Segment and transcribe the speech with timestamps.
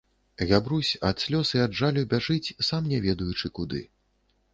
[0.51, 3.83] Габрусь ад слёз i ад жалю бяжыць, сам не ведаючы куды.